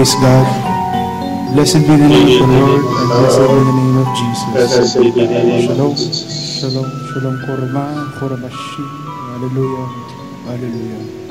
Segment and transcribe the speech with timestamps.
[0.00, 1.52] Praise God.
[1.52, 4.48] Blessed be the name of the Lord, and blessed be the name of Jesus.
[4.48, 5.96] Blessed be the name of Shalom,
[6.56, 7.84] shalom, shalom, korma,
[8.16, 8.84] kormashi.
[9.28, 9.88] Hallelujah,
[10.48, 11.29] hallelujah.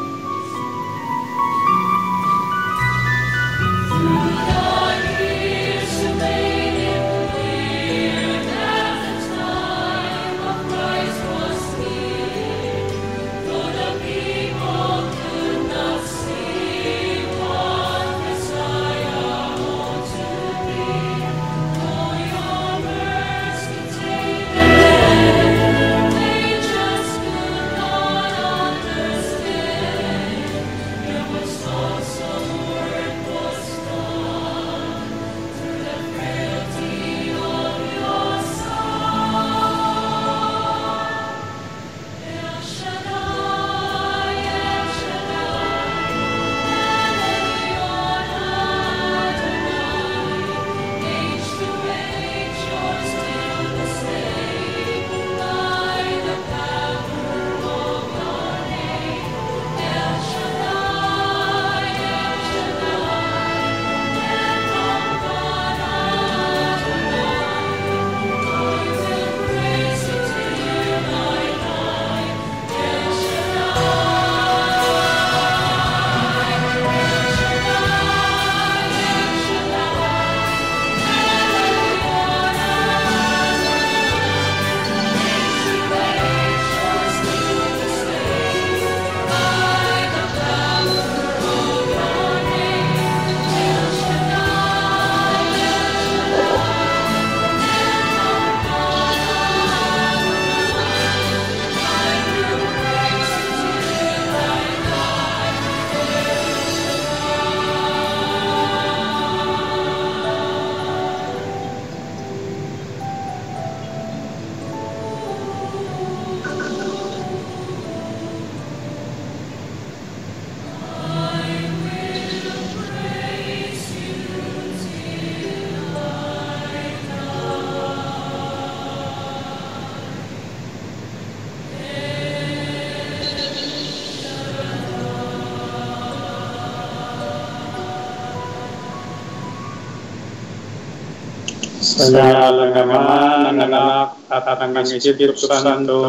[142.00, 146.00] Ng Anak, at ng Espiritu Santo.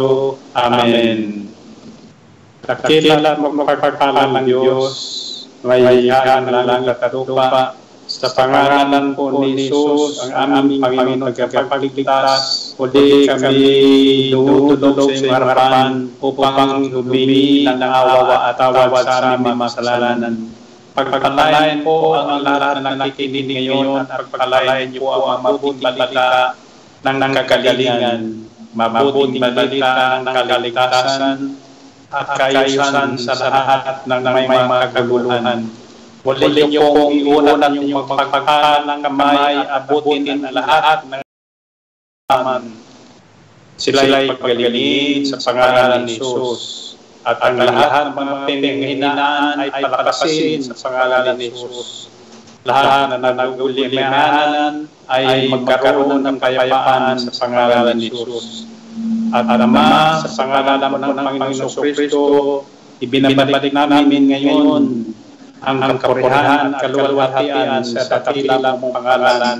[0.54, 1.50] Amen.
[2.62, 4.94] Dakila at magpagpalang Diyos,
[5.66, 7.74] mayayaan ng langit at lupa,
[8.10, 17.66] sa pangalan po ni Jesus, ang aming Panginoon nagkapagligtas, kami dumudulog sa harapan upang humingi
[17.66, 19.58] ng awa at tawad sa aming
[21.08, 26.52] Pagpalain po ang lahat na nakikinig ngayon at pagpalain niyo po ang mabuting balita
[27.00, 28.20] ng kagalingan,
[28.76, 31.38] mabuting balita ng kaligtasan
[32.12, 35.58] at kaayusan sa lahat ng may mga kaguluhan.
[36.20, 41.22] Muli niyo pong iunan yung magpagpagpaan ng kamay, abutin ang lahat ng
[42.28, 42.62] naman.
[43.80, 46.89] Sila'y paggalingin sa pangalan ni Jesus
[47.20, 52.08] at ang lahat ng mga pinanghinaan ay palakasin sa pangalan ni Jesus.
[52.64, 58.64] Lahat na nagulimahanan ay magkaroon ng kayapaan sa pangalan ni Jesus.
[59.30, 62.22] At Ama, sa pangalan mo ng Panginoon Kristo,
[63.04, 64.82] ibinabalik namin ngayon
[65.60, 69.58] ang kapurihan at kaluwalhatian sa dakilang mong pangalan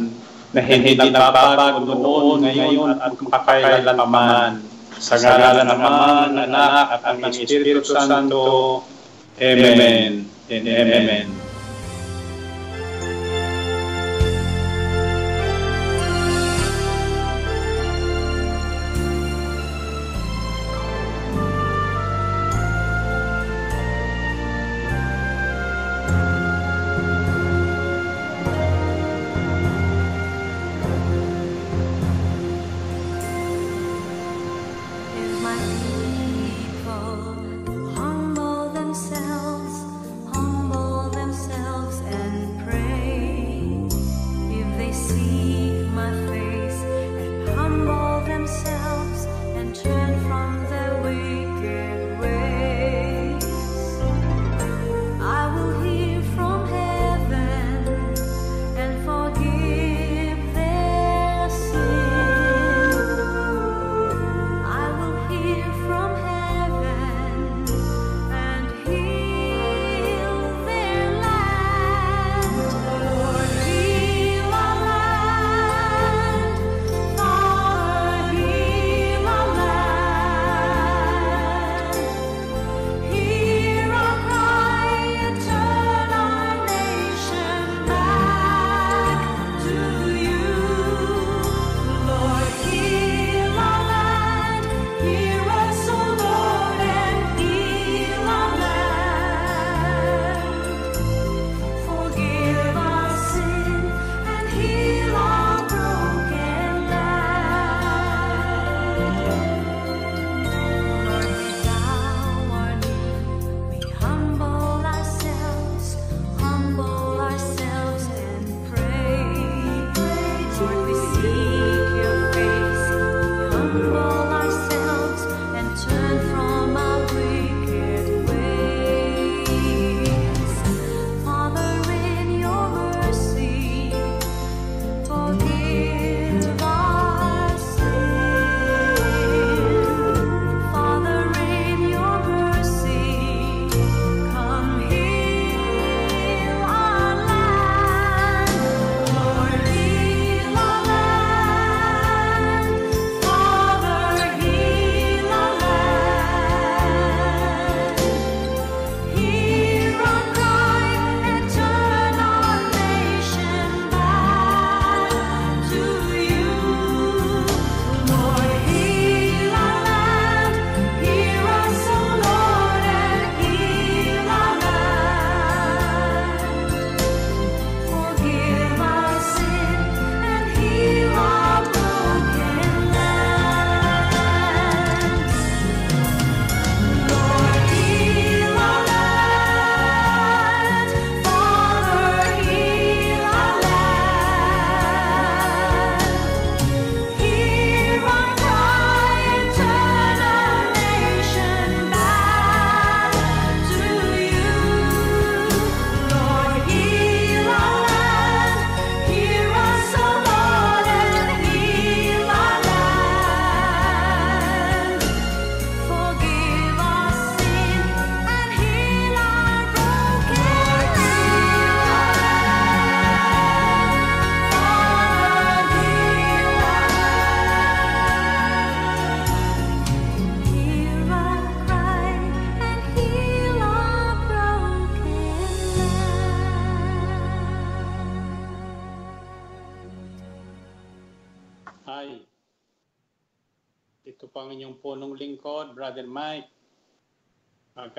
[0.51, 4.70] na hindi nagbabago noon, ngayon at magpakailan paman.
[5.01, 8.85] Sa ngalan ng Ama, ng Anak at ang Espiritu Santo.
[9.41, 10.29] Amen.
[10.51, 11.40] And Amen.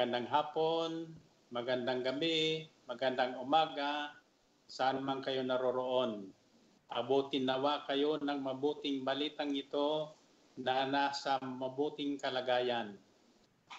[0.01, 0.91] Magandang hapon,
[1.53, 4.09] magandang gabi, magandang umaga,
[4.65, 6.25] saan man kayo naroroon.
[6.89, 10.09] Abutin nawa kayo ng mabuting balitang ito
[10.57, 12.97] na nasa mabuting kalagayan.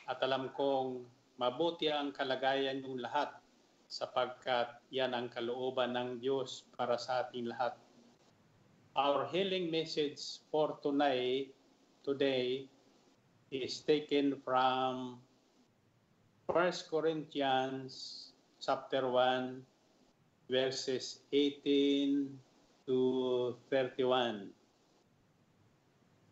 [0.07, 1.03] At alam kong
[1.43, 3.35] mabuti ang kalagayan ng lahat
[3.91, 7.75] sapagkat yan ang kalooban ng Diyos para sa ating lahat.
[8.95, 11.51] Our healing message for tonight,
[12.07, 12.71] today,
[13.51, 15.19] is taken from
[16.51, 19.63] 1 Corinthians chapter 1,
[20.51, 22.27] verses 18
[22.87, 24.51] to 31.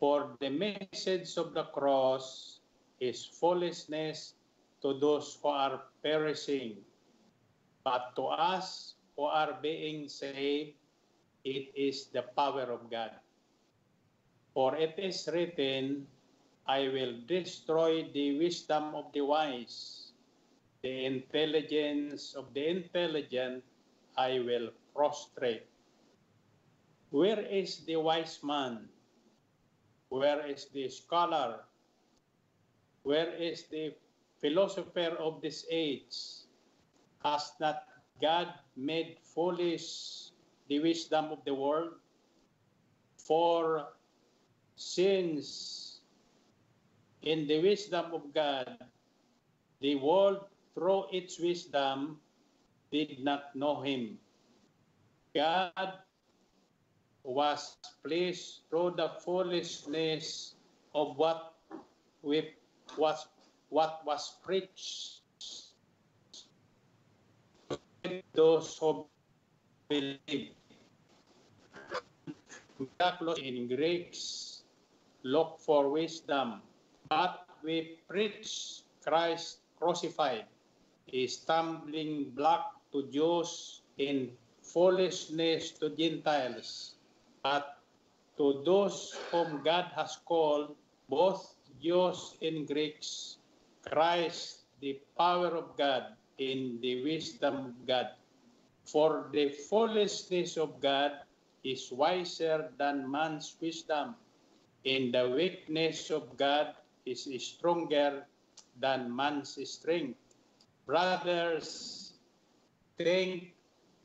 [0.03, 2.59] For the message of the cross
[2.99, 4.35] is foolishness
[4.83, 6.83] to those who are perishing,
[7.87, 10.75] but to us who are being saved,
[11.47, 13.15] it is the power of God.
[14.53, 16.05] For it is written,
[16.67, 20.13] I will destroy the wisdom of the wise,
[20.83, 23.63] the intelligence of the intelligent
[24.17, 25.65] I will prostrate.
[27.09, 28.87] Where is the wise man?
[30.09, 31.65] Where is the scholar?
[33.03, 33.95] Where is the
[34.39, 36.45] philosopher of this age?
[37.23, 37.83] Has not
[38.21, 40.29] God made foolish
[40.67, 41.95] the wisdom of the world?
[43.17, 43.87] For
[44.75, 45.80] since
[47.23, 48.77] in the wisdom of God,
[49.79, 52.19] the world through its wisdom
[52.91, 54.17] did not know him.
[55.33, 55.93] God
[57.23, 60.55] was pleased through the foolishness
[60.93, 61.53] of what
[62.21, 62.51] we
[62.97, 63.27] was
[63.69, 65.21] what was preached
[68.33, 69.05] those who
[69.87, 70.55] believe.
[72.79, 74.63] Miraculous in Greeks
[75.23, 76.61] look for wisdom,
[77.11, 80.47] but we preach Christ crucified,
[81.11, 84.31] a stumbling block to Jews in
[84.63, 86.95] foolishness to Gentiles,
[87.43, 87.83] but
[88.37, 90.71] to those whom God has called,
[91.09, 93.43] both Jews and Greeks,
[93.83, 98.07] Christ, the power of God in the wisdom of God.
[98.87, 101.27] For the foolishness of God
[101.65, 104.15] is wiser than man's wisdom,
[104.85, 108.25] and the weakness of God is stronger
[108.79, 110.19] than man's strength.
[110.85, 112.13] Brothers,
[112.97, 113.53] think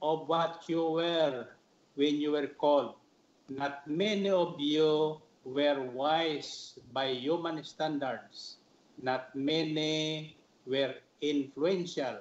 [0.02, 1.46] of what you were
[1.94, 2.94] when you were called.
[3.48, 8.58] Not many of you were wise by human standards.
[9.00, 10.36] Not many
[10.66, 12.18] were influential.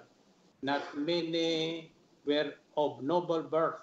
[0.62, 1.92] Not many
[2.26, 3.82] were of noble birth.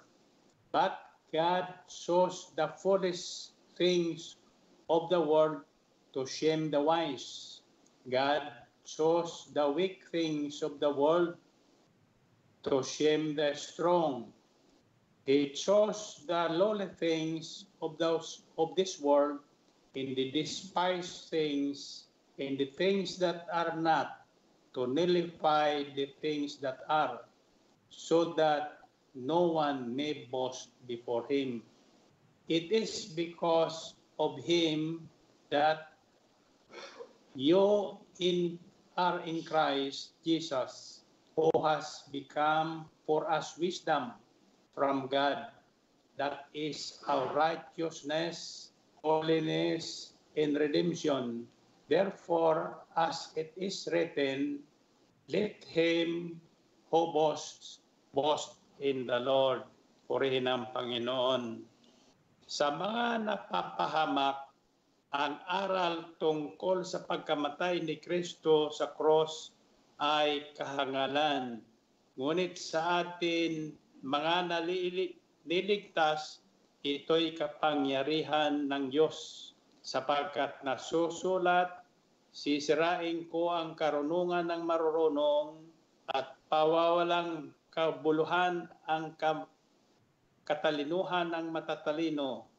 [0.71, 0.99] But
[1.33, 4.37] God chose the foolish things
[4.89, 5.63] of the world
[6.13, 7.61] to shame the wise.
[8.09, 8.43] God
[8.85, 11.35] chose the weak things of the world
[12.65, 14.33] to shame the strong.
[15.25, 19.39] He chose the lowly things of those of this world
[19.95, 22.07] and the despised things
[22.39, 24.27] and the things that are not
[24.75, 27.21] to nullify the things that are,
[27.91, 28.79] so that
[29.15, 31.63] no one may boast before him.
[32.49, 35.09] It is because of him
[35.51, 35.92] that
[37.35, 38.59] you in
[38.97, 41.03] are in Christ Jesus,
[41.37, 44.13] who has become for us wisdom
[44.77, 45.49] from God.
[46.21, 48.71] That is our righteousness,
[49.01, 51.49] holiness, and redemption.
[51.89, 54.61] Therefore, as it is written,
[55.33, 56.37] let him
[56.93, 57.81] who boasts
[58.13, 59.65] boast in the Lord.
[60.05, 61.65] Purihin ang Panginoon.
[62.45, 64.52] Sa mga napapahamak,
[65.13, 69.53] ang aral tungkol sa pagkamatay ni Kristo sa cross
[70.01, 71.61] ay kahangalan.
[72.17, 76.41] Ngunit sa atin, mga nalili- niligtas,
[76.81, 79.53] ito'y kapangyarihan ng Diyos
[79.85, 81.85] sapagkat nasusulat,
[82.33, 85.61] sisirain ko ang karunungan ng marurunong
[86.09, 89.49] at pawawalang kabuluhan ang ka-
[90.49, 92.52] katalinuhan ng matatalino.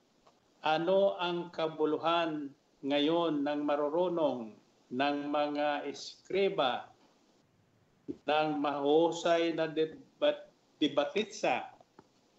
[0.63, 2.47] Ano ang kabuluhan
[2.87, 4.55] ngayon ng marurunong
[4.95, 6.87] ng mga eskriba
[8.07, 10.47] ng mahusay na debat,
[10.79, 11.67] debatitsa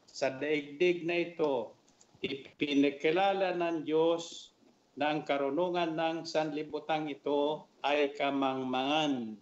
[0.08, 1.76] sa daigdig na ito,
[2.24, 4.56] ipinakilala ng Diyos
[4.96, 9.36] na karunungan ng sanlibutan ito ay kamangmangan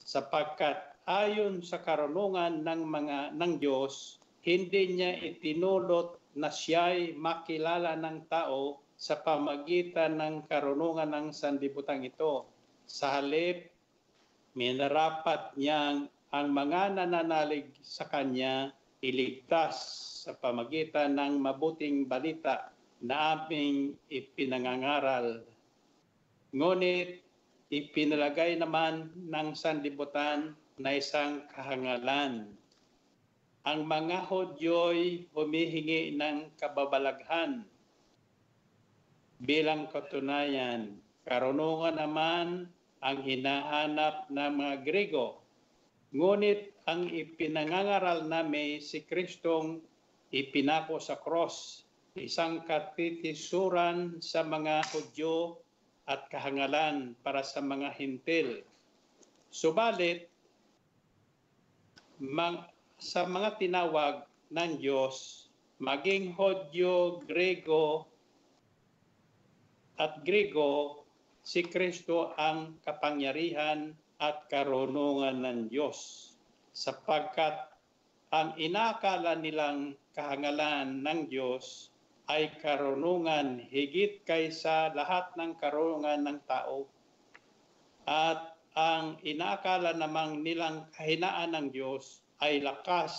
[0.00, 8.28] sapagkat ayon sa karunungan ng mga ng Diyos hindi niya itinulot na siya'y makilala ng
[8.28, 12.46] tao sa pamagitan ng karunungan ng sanlibutan ito.
[12.86, 13.72] Sa halip,
[14.54, 18.72] minarapat niyang ang mga nananalig sa kanya
[19.02, 19.76] iligtas
[20.24, 22.70] sa pamagitan ng mabuting balita
[23.02, 25.42] na aming ipinangangaral.
[26.54, 27.26] Ngunit
[27.68, 32.54] ipinalagay naman ng sanlibutan na isang kahangalan.
[33.62, 37.62] Ang mga Hodyo'y humihingi ng kababalaghan
[39.38, 40.98] bilang katunayan.
[41.22, 42.66] Karunungan naman
[42.98, 45.42] ang hinahanap ng mga Grego.
[46.10, 49.78] Ngunit ang ipinangangaral namin si Kristong
[50.34, 51.86] ipinako sa cross,
[52.18, 55.62] isang katitisuran sa mga Hudyo
[56.10, 58.66] at kahangalan para sa mga hintil.
[59.54, 60.26] Subalit,
[62.18, 62.66] mang,
[63.02, 64.22] sa mga tinawag
[64.54, 65.50] ng Diyos,
[65.82, 68.06] maging Hodyo, Grego,
[69.98, 71.02] at Grego,
[71.42, 73.90] si Kristo ang kapangyarihan
[74.22, 76.30] at karunungan ng Diyos
[76.70, 77.74] sapagkat
[78.30, 81.90] ang inakala nilang kahangalan ng Diyos
[82.30, 86.86] ay karunungan higit kaysa lahat ng karunungan ng tao.
[88.06, 93.14] At ang inakala namang nilang kahinaan ng Diyos ay lakas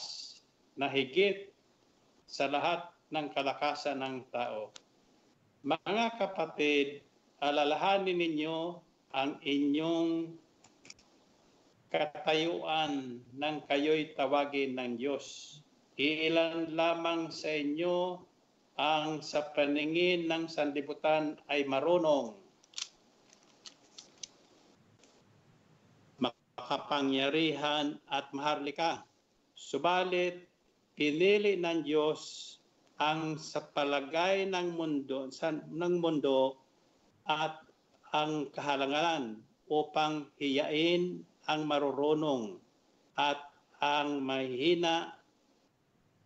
[0.75, 1.55] na higit
[2.27, 4.75] sa lahat ng kalakasan ng tao.
[5.63, 7.07] Mga kapatid,
[7.39, 8.83] alalahanin ninyo
[9.15, 10.35] ang inyong
[11.87, 15.59] katayuan ng kayo'y tawagin ng Diyos.
[15.95, 18.17] Iilan lamang sa inyo
[18.75, 22.33] ang sa paningin ng sanlibutan ay marunong
[26.17, 29.05] makapangyarihan at maharlika.
[29.63, 30.43] Subalit,
[30.91, 32.51] pinili ng Diyos
[32.99, 36.59] ang sa palagay ng mundo, sa, ng mundo
[37.23, 37.63] at
[38.11, 39.39] ang kahalangan
[39.71, 42.59] upang hiyain ang marurunong
[43.15, 43.39] at
[43.79, 45.15] ang mahina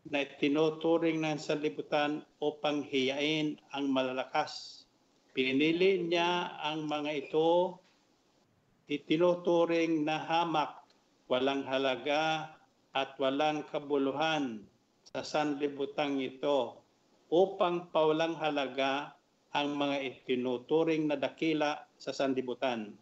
[0.10, 4.84] na tinuturing ng sanlibutan upang hiyain ang malalakas.
[5.38, 7.78] Pinili niya ang mga ito
[8.90, 10.82] itinuturing na hamak,
[11.30, 12.57] walang halaga
[12.98, 14.66] at walang kabuluhan
[15.06, 16.82] sa sanlibutang ito
[17.30, 19.14] upang pawalang halaga
[19.54, 22.98] ang mga itinuturing na dakila sa sanlibutan.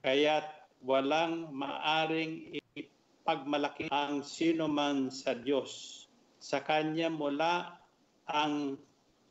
[0.00, 0.48] Kaya't
[0.80, 6.04] walang maaring ipagmalaki ang sino man sa Diyos.
[6.40, 7.76] Sa Kanya mula
[8.24, 8.80] ang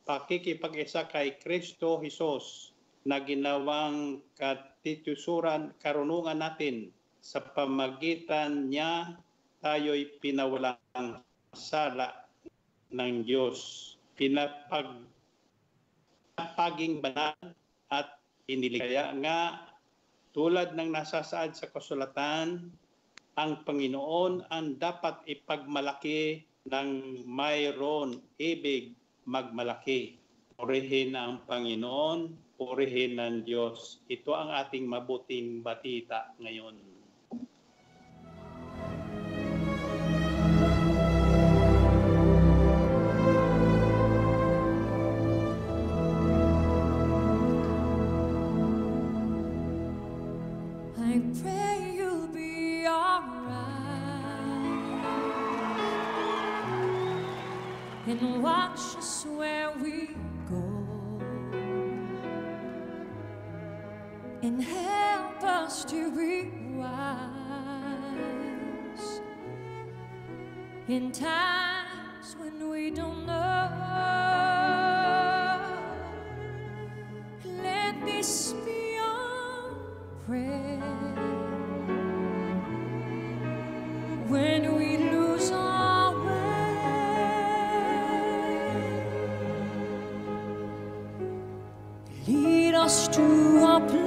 [0.05, 2.77] pakikipag-isa kay Kristo Jesus
[3.09, 9.17] na ginawang katitusuran karunungan natin sa pamagitan niya
[9.63, 11.23] tayo'y pinawalang
[11.55, 12.27] sala
[12.91, 13.95] ng Diyos.
[14.19, 14.91] Pinapag
[16.35, 17.33] paging banal
[17.87, 18.19] at
[18.51, 19.71] iniligaya nga
[20.35, 22.67] tulad ng nasasaad sa kasulatan,
[23.39, 28.93] ang Panginoon ang dapat ipagmalaki ng mayroon ibig
[29.25, 30.19] magmalaki.
[30.53, 34.05] Purihin ang Panginoon, purihin ng Diyos.
[34.05, 36.92] Ito ang ating mabuting batita ngayon.
[58.21, 60.09] And watch us where we
[60.47, 61.19] go
[64.43, 66.91] and help us to be wise
[70.87, 74.32] in times when we don't know.
[92.93, 93.23] To
[93.65, 94.02] a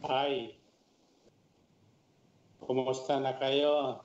[0.00, 0.56] Hi.
[2.64, 4.00] Kumusta na kayo?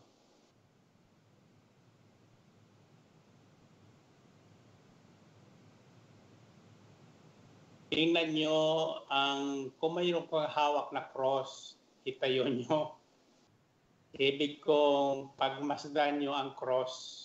[7.87, 8.59] Tingnan nyo
[9.07, 12.99] ang, kung mayroon kang hawak na cross, itayo nyo.
[14.19, 17.23] Ibig kong pagmasdan nyo ang cross.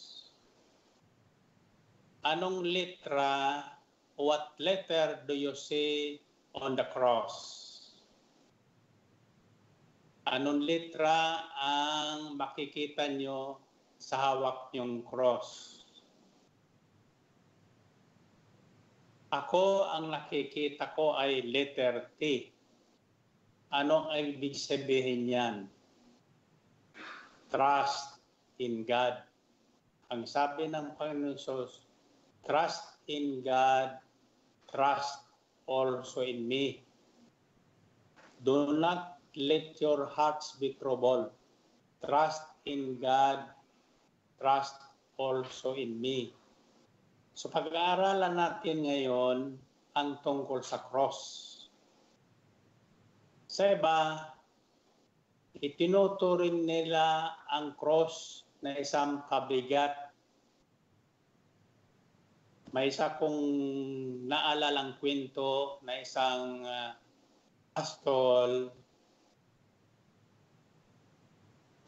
[2.23, 3.67] Anong letra,
[4.15, 6.23] what letter do you see
[6.55, 7.70] on the cross?
[10.29, 13.57] Anong letra ang makikita nyo
[13.97, 15.81] sa hawak nyong cross?
[19.31, 22.51] Ako, ang nakikita ko ay letter T.
[23.71, 25.57] Ano ang ibig sabihin yan?
[27.49, 28.19] Trust
[28.59, 29.23] in God.
[30.11, 31.39] Ang sabi ng Panginoon
[32.43, 34.03] trust in God,
[34.67, 35.23] trust
[35.71, 36.83] also in me.
[38.43, 41.31] Do not let your hearts be troubled.
[42.03, 43.45] Trust in God,
[44.41, 44.77] trust
[45.21, 46.33] also in me.
[47.37, 49.39] So pag-aaralan natin ngayon
[49.95, 51.47] ang tungkol sa cross.
[53.51, 54.31] Sa iba,
[55.59, 60.15] itinuturing nila ang cross na isang kabigat.
[62.71, 63.41] May isa kong
[64.31, 66.95] naalalang kwento na isang uh,
[67.75, 68.71] pastol,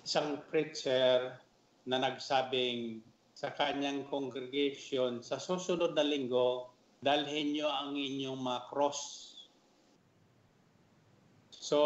[0.02, 1.38] isang preacher
[1.86, 3.02] na nagsabing
[3.34, 6.70] sa kanyang congregation sa susunod na linggo,
[7.02, 9.00] dalhin nyo ang inyong mga cross.
[11.50, 11.78] So,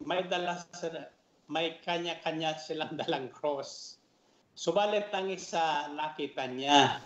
[0.00, 0.64] may dala
[1.50, 4.00] may kanya-kanya silang dalang cross.
[4.56, 7.00] Subalit ang isa nakita niya,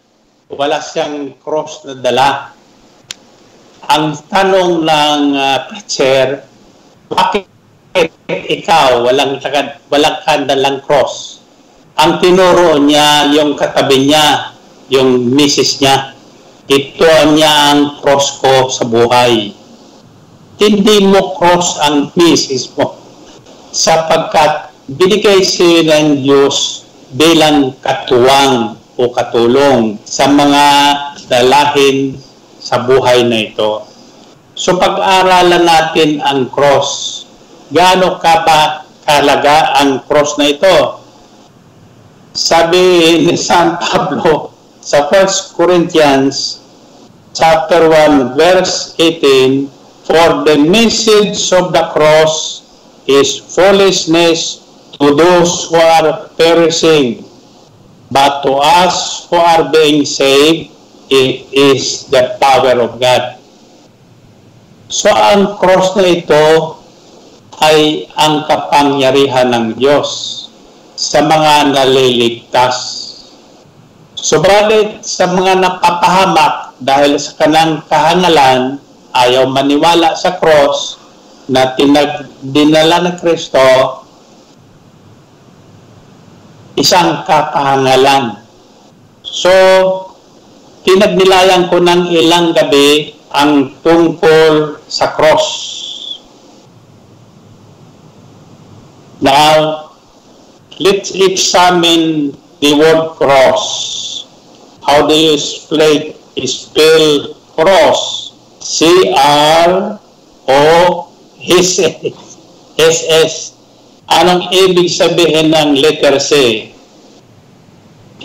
[0.50, 2.30] wala siyang cross na dala.
[3.84, 6.42] Ang tanong ng uh, preacher,
[7.06, 7.53] bakit
[8.28, 9.38] ikaw walang
[9.90, 11.34] walang kandalang cross?
[11.94, 14.54] ang tinuro niya yung katabi niya,
[14.90, 16.10] yung misis niya.
[16.66, 19.54] Ito niya ang cross ko sa buhay.
[20.58, 22.98] Hindi mo cross ang misis mo
[23.74, 30.64] sapagkat binigay siya ng Diyos bilang katuwang o katulong sa mga
[31.26, 32.14] dalahin
[32.58, 33.86] sa buhay na ito.
[34.54, 37.22] So pag-aralan natin ang cross.
[37.72, 38.60] Gaano ka ba
[39.08, 41.00] kalaga ang cross na ito?
[42.36, 44.52] Sabi ni San Pablo
[44.84, 46.60] sa 1 Corinthians
[47.32, 49.72] chapter 1 verse 18,
[50.04, 52.68] For the message of the cross
[53.08, 54.60] is foolishness
[55.00, 57.24] to those who are perishing,
[58.12, 60.68] but to us who are being saved,
[61.08, 63.40] it is the power of God.
[64.92, 66.83] So ang cross na ito
[67.62, 70.08] ay ang kapangyarihan ng Diyos
[70.94, 72.76] sa mga naliligtas.
[74.14, 78.80] Subalit sa mga napapahamak dahil sa kanang kahangalan,
[79.12, 80.96] ayaw maniwala sa cross
[81.46, 83.60] na tinag, ng Kristo,
[86.74, 88.40] isang kapahangalan.
[89.22, 89.52] So,
[90.88, 95.74] pinagnilayan ko ng ilang gabi ang tungkol sa cross.
[99.20, 99.90] Now,
[100.80, 104.26] let's examine the word cross.
[104.82, 106.12] How do you spell,
[106.46, 108.32] spell cross?
[108.64, 109.94] C-R-O-S-S.
[114.04, 116.68] Anong ibig sabihin ng letter C?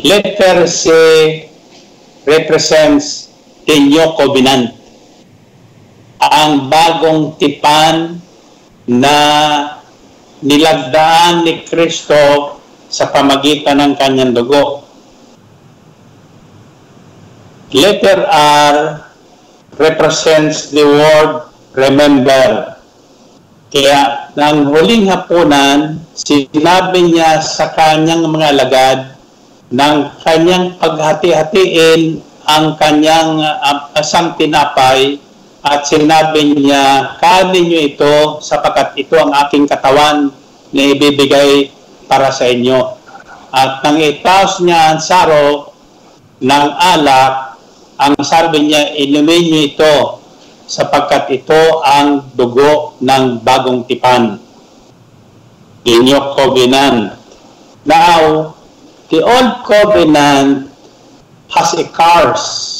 [0.03, 0.91] Letter C
[2.27, 3.31] represents
[3.63, 4.75] the new covenant.
[6.19, 8.19] Ang bagong tipan
[8.87, 9.15] na
[10.43, 12.55] nilagdaan ni Kristo
[12.89, 14.83] sa pamagitan ng kanyang dugo.
[17.69, 18.75] Letter R
[19.77, 21.45] represents the word
[21.77, 22.75] remember.
[23.69, 28.99] Kaya nang huling hapunan, sinabi niya sa kanyang mga alagad
[29.69, 35.21] ng kanyang paghati-hatiin ang kanyang uh, asang tinapay
[35.59, 40.31] at sinabi niya, kanin niyo ito sapagkat ito ang aking katawan
[40.71, 41.67] na ibibigay
[42.07, 42.95] para sa inyo.
[43.51, 45.75] At nang itaos niya ang saro
[46.39, 47.59] ng alak,
[47.99, 49.95] ang sabi niya, inumin niyo ito
[50.63, 54.39] sapagkat ito ang dugo ng bagong tipan.
[55.83, 57.17] New covenant.
[57.83, 58.53] Now,
[59.09, 60.69] the old covenant
[61.49, 62.78] has a curse.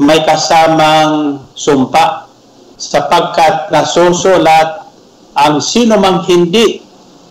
[0.00, 2.32] May kasamang sumpa.
[2.82, 4.90] sapagkat nasusulat
[5.38, 6.82] ang sino mang hindi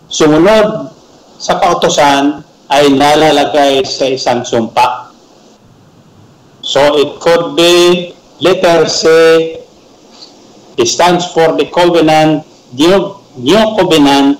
[0.07, 0.95] sumunod
[1.35, 2.39] sa kautosan
[2.71, 5.11] ay nalalagay sa isang sumpa.
[6.63, 9.03] So it could be letter C
[10.79, 14.39] it stands for the covenant, new, new covenant,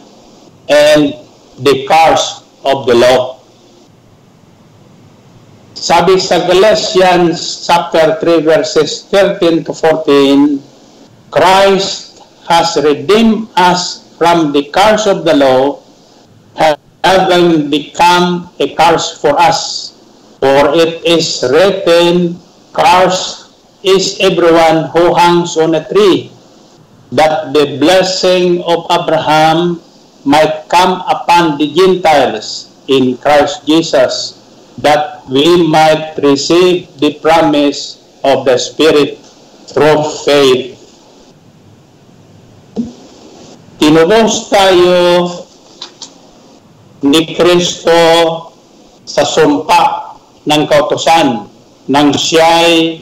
[0.71, 1.11] and
[1.59, 3.40] the curse of the law.
[5.81, 10.61] Sabi sa Galatians chapter 3 verses 13 to 14,
[11.33, 15.81] Christ has redeemed us from the curse of the law,
[17.01, 19.97] having become a curse for us.
[20.37, 22.37] For it is written,
[22.77, 23.49] Curse
[23.81, 26.29] is everyone who hangs on a tree,
[27.09, 29.81] that the blessing of Abraham
[30.29, 34.40] might come upon the Gentiles in Christ Jesus,
[34.81, 39.21] that we might receive the promise of the Spirit
[39.69, 40.77] through faith.
[43.81, 44.97] Tinubos tayo
[47.01, 47.97] ni Kristo
[49.05, 50.13] sa sumpa
[50.45, 51.49] ng kautosan
[51.89, 53.01] nang siya'y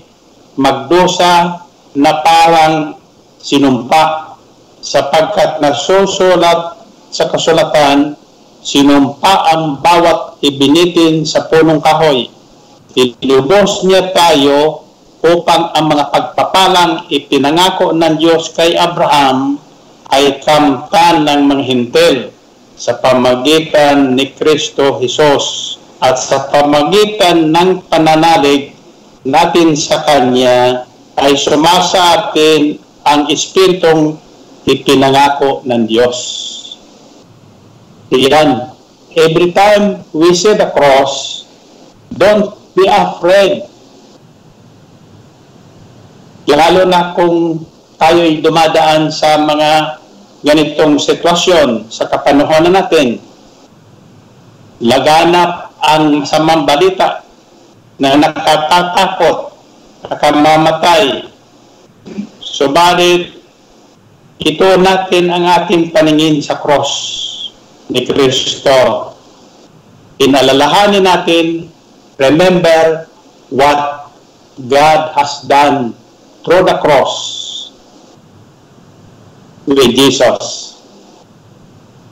[0.56, 1.64] magdusa
[2.00, 3.00] na parang
[3.40, 4.36] sinumpa
[4.80, 6.80] sapagkat nasusulat
[7.12, 8.19] sa kasulatan
[8.60, 12.28] sinumpa ang bawat ibinitin sa punong kahoy.
[12.94, 14.84] Tinubos niya tayo
[15.24, 19.60] upang ang mga pagpapalang ipinangako ng Diyos kay Abraham
[20.10, 22.18] ay kamtan ng mga hintil
[22.80, 28.72] sa pamagitan ni Kristo Jesus at sa pamagitan ng pananalig
[29.28, 30.88] natin sa Kanya
[31.20, 34.16] ay sumasa atin ang Espiritong
[34.64, 36.18] ipinangako ng Diyos.
[38.10, 38.74] Iyan,
[39.14, 41.46] every time we see the cross,
[42.10, 43.70] don't be afraid.
[46.50, 47.62] Lalo na kung
[48.02, 50.02] tayo'y dumadaan sa mga
[50.42, 53.22] ganitong sitwasyon sa kapanuhonan natin.
[54.82, 57.22] Laganap ang samang balita
[58.02, 59.54] na nakatatakot,
[60.10, 61.30] nakamamatay.
[62.42, 63.38] Subalit,
[64.42, 67.29] ito natin ang ating paningin sa cross
[67.90, 69.14] ni Kristo.
[70.22, 71.74] Inalalahanin natin,
[72.22, 73.10] remember
[73.50, 74.12] what
[74.70, 75.96] God has done
[76.46, 77.14] through the cross
[79.66, 80.78] with Jesus.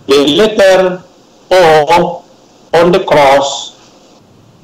[0.08, 1.04] The letter
[1.52, 2.24] O
[2.74, 3.76] on the cross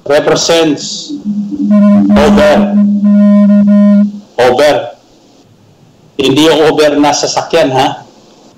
[0.08, 1.12] represents
[2.16, 2.76] over.
[4.40, 4.74] Over.
[6.20, 8.04] Hindi yung over na sasakyan ha.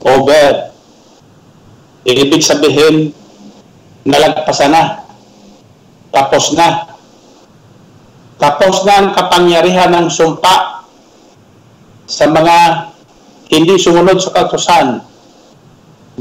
[0.02, 0.75] Over.
[2.06, 3.10] Ibig sabihin,
[4.06, 4.84] nalagpasan na.
[6.14, 6.86] Tapos na.
[8.38, 10.86] Tapos na ang kapangyarihan ng sumpa
[12.06, 12.58] sa mga
[13.50, 15.02] hindi sumunod sa katusan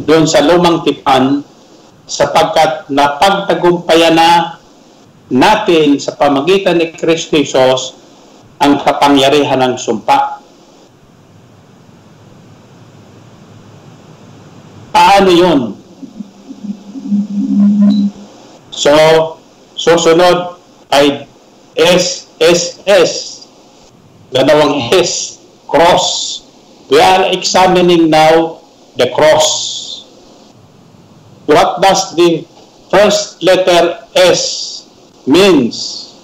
[0.00, 1.44] doon sa lumang tipan
[2.08, 4.30] sapagkat napagtagumpayan na
[5.28, 7.96] natin sa pamagitan ni Kristo Jesus
[8.60, 10.43] ang kapangyarihan ng sumpa.
[14.94, 15.60] Paano yun?
[18.70, 18.94] So,
[19.74, 20.62] susunod
[20.94, 21.26] ay
[21.74, 23.12] S, S, S.
[24.30, 26.46] Dalawang S, cross.
[26.86, 28.62] We are examining now
[28.94, 30.06] the cross.
[31.50, 32.46] What does the
[32.90, 34.86] first letter S
[35.26, 36.14] means?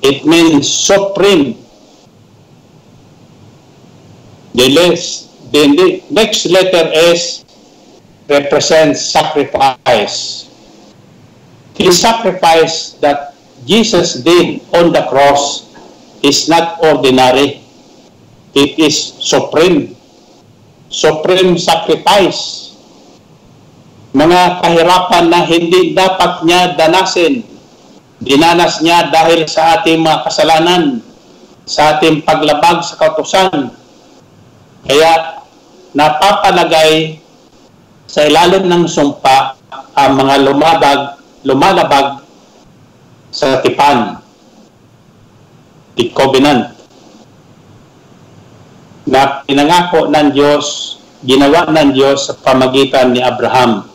[0.00, 1.60] It means supreme.
[4.54, 7.46] The, less, the, the next letter S
[8.26, 10.50] represents sacrifice.
[11.78, 15.70] The sacrifice that Jesus did on the cross
[16.26, 17.62] is not ordinary.
[18.54, 19.94] It is supreme.
[20.90, 22.74] Supreme sacrifice.
[24.14, 27.46] Mga kahirapan na hindi dapat niya danasin.
[28.22, 31.02] Dinanas niya dahil sa ating mga kasalanan,
[31.66, 33.74] sa ating paglabag sa kautusan.
[34.86, 35.43] Kaya
[35.94, 37.22] napapalagay
[38.10, 39.56] sa ilalim ng sumpa
[39.94, 41.00] ang mga lumabag,
[41.46, 42.20] lumalabag
[43.30, 44.18] sa tipan.
[45.94, 46.74] The covenant
[49.06, 53.86] na pinangako ng Diyos, ginawa ng Diyos sa pamagitan ni Abraham.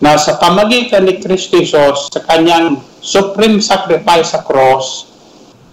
[0.00, 5.12] Na sa pamagitan ni Kristo Jesus, sa kanyang supreme sacrifice sa cross,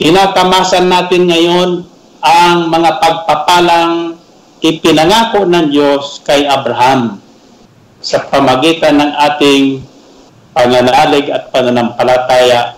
[0.01, 1.69] tinatamasan natin ngayon
[2.19, 4.10] ang mga pagpapalang
[4.61, 7.17] ipinangako ng Diyos kay Abraham
[7.97, 9.81] sa pamagitan ng ating
[10.53, 12.77] pananalig at pananampalataya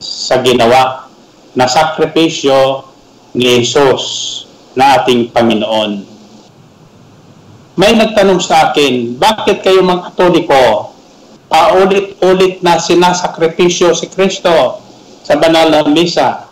[0.00, 1.08] sa ginawa
[1.52, 2.88] na sakripisyo
[3.36, 4.02] ni Jesus
[4.72, 6.04] na ating Panginoon.
[7.74, 10.94] May nagtanong sa akin, bakit kayo mga Katoliko
[11.50, 14.80] paulit-ulit na sinasakripisyo si Kristo
[15.26, 16.46] sa banal na misa?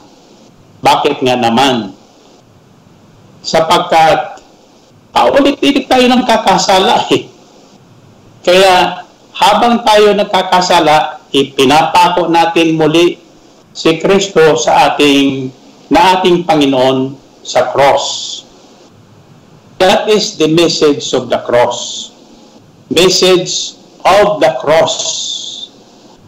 [0.83, 1.95] Bakit nga naman?
[3.43, 4.32] Sapagkat
[5.13, 7.29] paulit-ulit tayo ng kakasala eh.
[8.43, 13.21] Kaya habang tayo nagkakasala, ipinapako natin muli
[13.73, 15.49] si Kristo sa ating
[15.93, 18.41] na ating Panginoon sa cross.
[19.83, 22.11] That is the message of the cross.
[22.87, 23.75] Message
[24.07, 24.95] of the cross.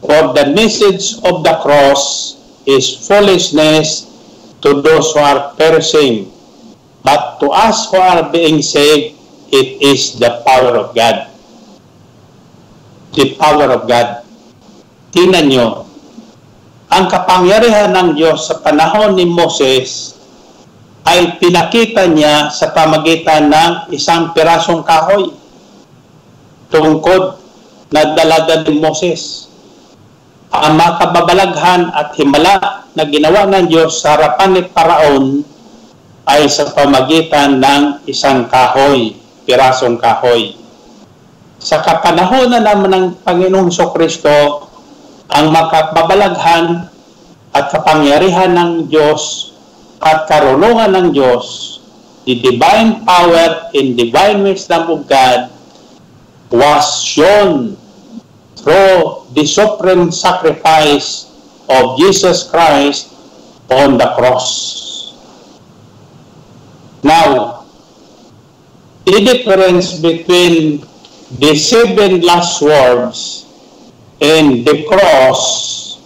[0.03, 2.35] For the message of the cross
[2.66, 4.11] is foolishness
[4.61, 6.34] to those who are perishing.
[7.05, 9.21] But to us who are being saved,
[9.53, 11.29] it is the power of God.
[13.12, 14.25] The power of God.
[15.12, 15.85] Tingnan nyo,
[16.88, 20.17] ang kapangyarihan ng Diyos sa panahon ni Moses
[21.05, 25.37] ay pinakita niya sa pamagitan ng isang pirasong kahoy
[26.73, 27.37] tungkod
[27.93, 29.53] na dalaga ni Moses.
[30.51, 35.54] Ang makababalaghan at himala na ginawa ng Diyos sa harapan ni Paraon
[36.25, 40.57] ay sa pamagitan ng isang kahoy, pirasong kahoy.
[41.61, 44.69] Sa kapanahon na naman ng Panginoong Kristo,
[45.29, 46.89] ang makababalaghan
[47.53, 49.53] at kapangyarihan ng Diyos
[50.01, 51.81] at karunungan ng Diyos,
[52.25, 55.53] the divine power and divine wisdom of God
[56.48, 57.77] was shown
[58.57, 61.29] through the supreme sacrifice
[61.69, 63.13] of Jesus Christ
[63.69, 64.84] on the cross.
[67.05, 67.69] Now,
[69.05, 70.81] the difference between
[71.37, 73.44] the seven last words
[74.25, 76.00] and the cross,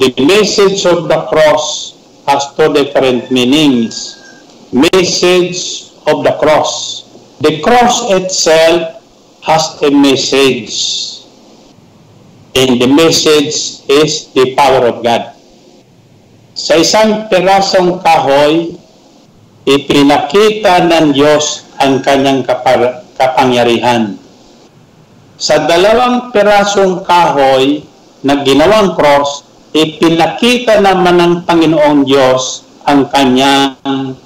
[0.00, 4.16] the message of the cross has two different meanings.
[4.72, 7.04] Message of the cross.
[7.44, 9.04] The cross itself
[9.44, 11.28] has a message.
[12.56, 15.36] And the message is the power of God.
[16.56, 18.77] Sa isang pirasong kahoy,
[19.68, 24.16] ipinakita ng Diyos ang kanyang kapar- kapangyarihan.
[25.36, 27.84] Sa dalawang pirasong kahoy
[28.24, 29.44] na ginawang cross,
[29.76, 34.16] ipinakita naman ng Panginoong Diyos ang kanyang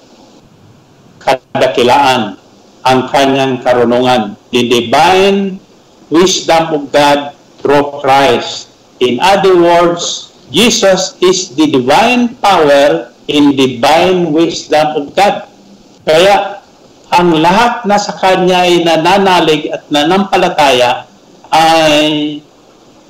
[1.19, 2.39] kadakilaan,
[2.87, 5.59] ang kanyang karunungan, the divine
[6.07, 8.71] wisdom of God through Christ.
[9.03, 15.47] In other words, Jesus is the divine power in divine wisdom of God.
[16.03, 16.63] Kaya
[17.13, 21.05] ang lahat na sa Kanya ay nananalig at nanampalataya
[21.53, 22.41] ay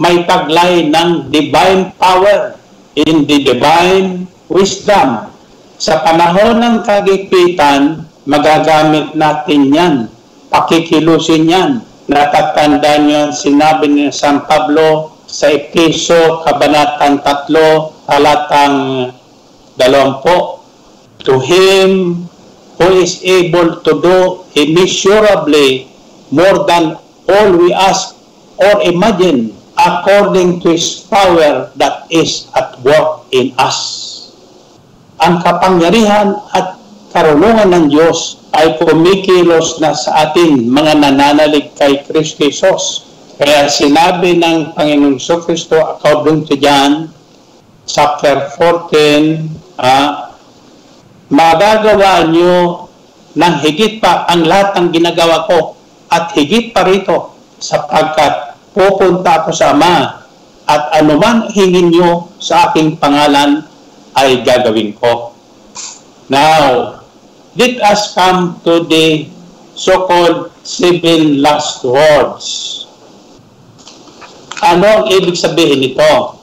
[0.03, 2.59] may taglay ng divine power
[2.99, 5.31] in the divine wisdom.
[5.79, 9.95] Sa panahon ng kagipitan, magagamit natin yan.
[10.51, 11.71] Pakikilusin yan.
[12.11, 18.77] Natatanda niyo sinabi ni San Pablo sa Episo, Kabanatang 3, talatang
[19.79, 21.23] 20.
[21.23, 22.27] To Him
[22.83, 24.19] who is able to do
[24.59, 25.87] immeasurably
[26.35, 26.99] more than
[27.31, 28.17] all we ask
[28.59, 33.79] or imagine according to His power that is at work in us.
[35.23, 36.83] Ang kapangyarihan at
[37.15, 43.09] karunungan ng Diyos ay kumikilos na sa atin mga nananalig kay Kristo Jesus.
[43.39, 47.13] Kaya sinabi ng Panginoong Kristo according to John
[47.89, 50.39] chapter 14, ah,
[51.27, 52.87] magagawa nyo
[53.35, 55.75] ng higit pa ang lahat ng ginagawa ko
[56.13, 60.23] at higit pa rito sapagkat pupunta ako sa Ama
[60.69, 63.67] at anuman hingin nyo sa aking pangalan
[64.15, 65.33] ay gagawin ko.
[66.29, 67.01] Now,
[67.57, 69.29] let us come to the
[69.73, 72.47] so-called seven last words.
[74.63, 76.42] Ano ang ibig sabihin nito?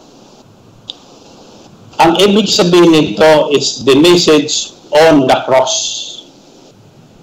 [2.00, 5.76] Ang ibig sabihin nito is the message on the cross.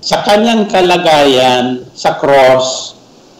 [0.04, 2.92] Sa kanyang kalagayan sa cross,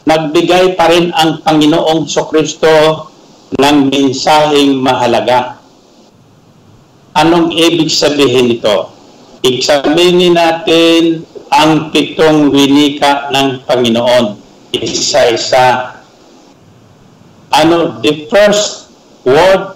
[0.08, 2.72] nagbigay pa rin ang Panginoong Kristo
[3.52, 5.60] ng mensaheng mahalaga.
[7.12, 8.96] Anong ibig sabihin nito?
[9.44, 11.20] Examinin natin
[11.52, 14.40] ang pitong winika ng Panginoon.
[14.72, 16.00] Isa-isa.
[17.52, 18.88] Ano, the first
[19.28, 19.75] word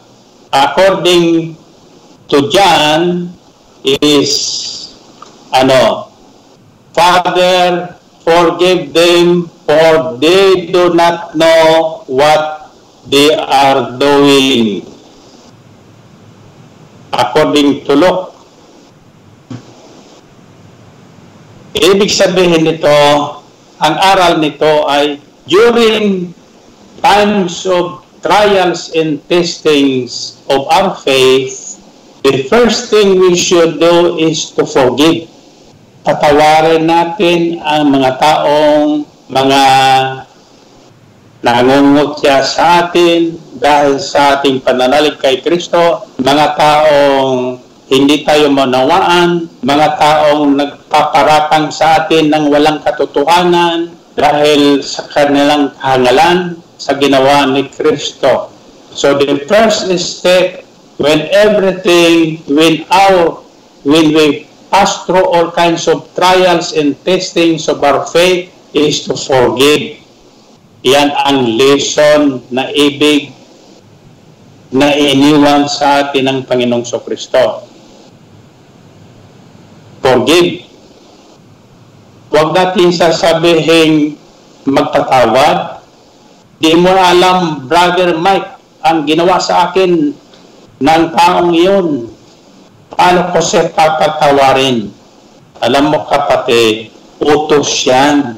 [0.53, 1.57] according
[2.29, 3.33] to John
[3.83, 4.31] is
[5.55, 6.11] ano,
[6.93, 12.71] Father, forgive them for they do not know what
[13.07, 14.87] they are doing.
[17.11, 18.31] According to Luke
[21.81, 22.93] Ibig sabihin nito,
[23.81, 25.17] ang aral nito ay
[25.49, 26.37] during
[27.01, 31.81] times of trials and testings of our faith,
[32.23, 35.29] the first thing we should do is to forgive.
[36.01, 39.63] Patawarin natin ang mga taong mga
[41.41, 47.61] nangungutya sa atin dahil sa ating pananalig kay Kristo, mga taong
[47.91, 56.61] hindi tayo manawaan, mga taong nagpaparatang sa atin ng walang katotohanan dahil sa kanilang kahangalan
[56.81, 58.49] sa ginawa ni Kristo.
[58.97, 60.65] So the first step
[60.97, 63.45] when everything, when our,
[63.85, 69.19] when we pass through all kinds of trials and testings of our faith is to
[69.19, 69.99] forgive.
[70.81, 73.37] Yan ang lesson na ibig
[74.71, 77.67] na iniwan sa atin ng Panginoong Kristo.
[80.01, 80.65] Forgive.
[82.31, 84.17] Huwag natin sasabihin
[84.65, 85.80] magpatawad.
[86.61, 90.13] Di mo alam, Brother Mike, ang ginawa sa akin
[90.77, 92.13] ng taong iyon.
[92.93, 94.93] Paano ko siya papatawarin?
[95.65, 98.37] Alam mo kapatid, utos yan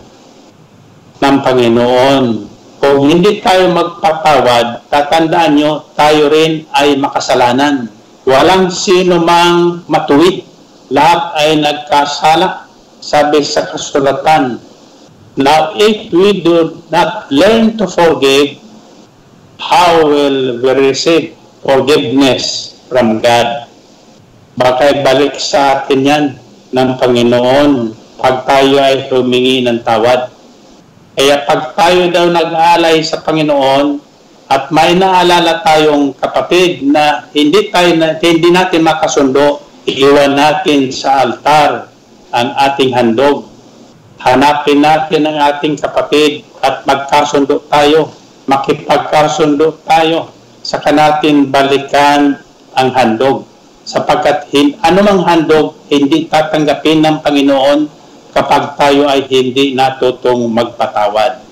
[1.18, 2.24] ng Panginoon.
[2.78, 7.90] Kung hindi tayo magpatawad, tatandaan nyo, tayo rin ay makasalanan.
[8.22, 10.46] Walang sino mang matuwid.
[10.94, 12.70] Lahat ay nagkasala.
[13.02, 14.62] Sabi sa kasulatan,
[15.32, 18.60] Now, if we do not learn to forgive,
[19.56, 21.32] how will we receive
[21.64, 23.64] forgiveness from God?
[24.52, 26.24] Baka balik sa atin yan
[26.76, 30.28] ng Panginoon pag tayo ay humingi ng tawad.
[31.16, 34.00] Kaya pag tayo daw nag-aalay sa Panginoon
[34.52, 41.24] at may naalala tayong kapatid na hindi tayo na, hindi natin makasundo, iiwan natin sa
[41.24, 41.88] altar
[42.32, 43.51] ang ating handog.
[44.22, 48.14] Hanapin natin ang ating kapatid at magkasundo tayo,
[48.46, 50.30] makipagkasundo tayo,
[50.62, 52.38] saka natin balikan
[52.78, 53.50] ang handog.
[53.82, 57.90] Sapagkat hin, anumang handog hindi tatanggapin ng Panginoon
[58.30, 61.42] kapag tayo ay hindi natutong magpatawad.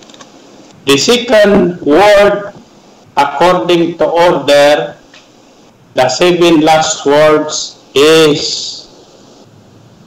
[0.87, 2.55] The second word,
[3.19, 4.95] according to order,
[5.99, 8.80] the seven last words is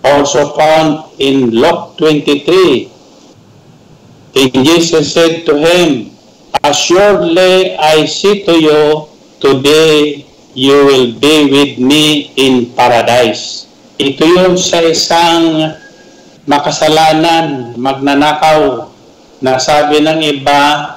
[0.04, 2.92] also found in Luke 23.
[4.36, 6.12] And Jesus said to him,
[6.64, 8.82] Assuredly I say to you,
[9.42, 10.24] today
[10.54, 13.68] you will be with me in paradise.
[13.98, 15.76] Ito yung sa isang
[16.46, 18.90] makasalanan, magnanakaw,
[19.44, 20.96] na sabi ng iba,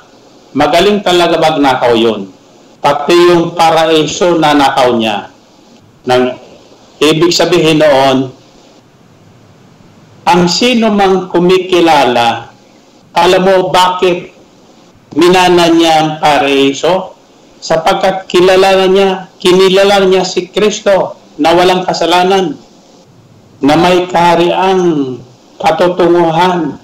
[0.54, 2.30] magaling talaga magnakaw yun.
[2.78, 5.34] Pati yung paraiso na nakaw niya.
[6.06, 6.38] Nang,
[7.02, 8.30] ibig sabihin noon,
[10.26, 12.50] ang sino mang kumikilala,
[13.14, 14.34] alam mo bakit
[15.14, 17.14] minana niya ang paraiso?
[17.62, 22.58] Sapagkat kilala na niya, kinilala niya si Kristo na walang kasalanan,
[23.62, 25.16] na may kahariang
[25.62, 26.76] katotunguhan.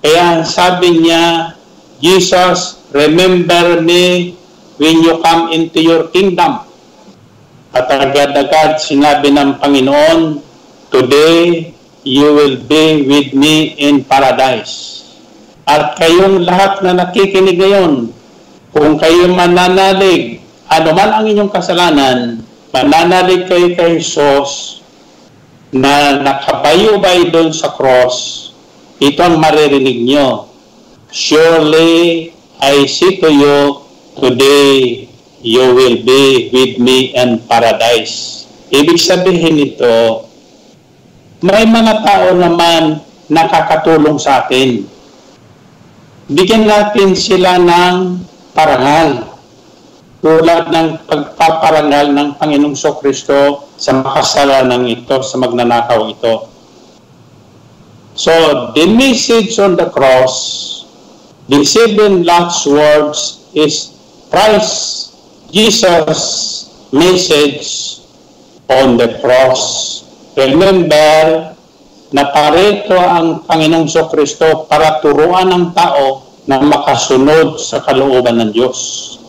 [0.00, 1.52] Kaya sabi niya,
[2.00, 4.32] Jesus, remember me
[4.80, 6.64] when you come into your kingdom.
[7.76, 10.20] At agad-agad sinabi ng Panginoon,
[10.90, 11.70] Today,
[12.06, 15.04] you will be with me in paradise.
[15.68, 18.10] At kayong lahat na nakikinig ngayon,
[18.72, 20.40] kung kayo mananalig,
[20.70, 24.80] ano man ang inyong kasalanan, mananalig kayo kay Jesus
[25.70, 28.50] na nakabayubay doon sa cross,
[28.98, 30.50] ito ang maririnig nyo.
[31.10, 32.30] Surely,
[32.62, 33.58] I say to you,
[34.18, 35.06] today
[35.42, 38.46] you will be with me in paradise.
[38.70, 40.29] Ibig sabihin nito,
[41.40, 43.00] may mga tao naman
[43.32, 44.84] nakakatulong sa atin.
[46.28, 48.20] Bigyan natin sila ng
[48.52, 49.24] parangal.
[50.20, 56.44] Tulad ng pagpaparangal ng Panginoong Kristo sa makasalanan ito, sa magnanakaw ito.
[58.12, 58.32] So,
[58.76, 60.84] the message on the cross,
[61.48, 63.96] the seven last words is
[64.28, 65.16] Christ,
[65.48, 68.04] Jesus' message
[68.68, 69.99] on the cross.
[70.38, 71.54] Remember
[72.10, 78.78] na parito ang Panginoong Kristo para turuan ng tao na makasunod sa kalooban ng Diyos.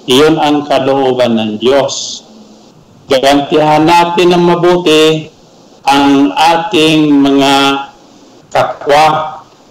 [0.10, 2.26] Iyon ang kalooban ng Diyos.
[3.06, 5.30] Gagantihan natin ng mabuti
[5.86, 7.54] ang ating mga
[8.50, 9.06] kapwa,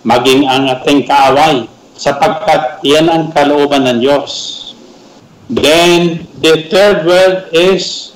[0.07, 1.66] maging ang ating kaaway,
[1.99, 4.31] sapagkat yan ang kalooban ng Diyos.
[5.51, 8.10] Then, the third word is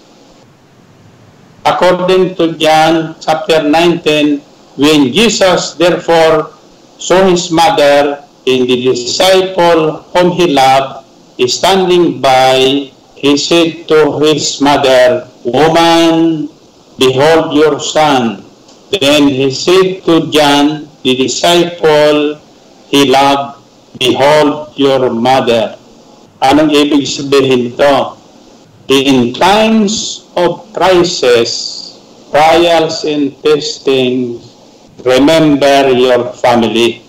[1.64, 4.40] according to John chapter 19,
[4.76, 6.50] When Jesus therefore
[6.98, 11.06] saw his mother and the disciple whom he loved
[11.46, 16.48] standing by, he said to his mother, Woman,
[16.98, 18.44] behold your son.
[18.90, 22.40] Then he said to John, the disciple
[22.90, 23.62] he loved,
[23.98, 25.78] Behold your mother.
[26.42, 28.13] Anong ibig sabihin nito?
[28.88, 31.96] In times of crisis,
[32.30, 34.42] trials and testing,
[35.04, 37.00] remember your family.